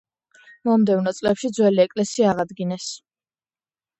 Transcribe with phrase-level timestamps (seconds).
[0.67, 2.87] მომდევნო წლებში ძველი ეკლესია აღადგინეს.